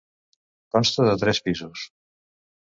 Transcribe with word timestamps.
Consta 0.75 1.05
de 1.09 1.13
tres 1.25 1.43
pisos. 1.49 1.85